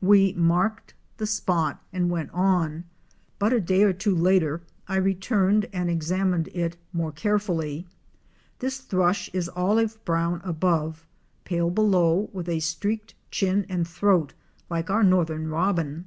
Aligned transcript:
We 0.00 0.34
marked 0.34 0.94
the 1.16 1.26
spot 1.26 1.82
and 1.92 2.10
went 2.12 2.30
on, 2.32 2.84
but 3.40 3.52
a 3.52 3.60
day 3.60 3.82
or 3.82 3.92
two 3.92 4.14
later 4.14 4.60
I 4.86 4.94
returned 4.94 5.68
and 5.72 5.90
examined 5.90 6.46
it 6.54 6.76
more 6.92 7.10
carefully. 7.10 7.88
This 8.60 8.78
Thrush 8.78 9.30
is 9.32 9.50
olive 9.56 9.98
brown 10.04 10.42
above, 10.44 11.08
pale 11.42 11.70
below 11.70 12.30
with 12.32 12.48
a 12.48 12.60
streaked 12.60 13.14
chin 13.32 13.66
and 13.68 13.84
throat 13.84 14.32
like 14.70 14.90
our 14.90 15.02
northern 15.02 15.48
Robin. 15.48 16.04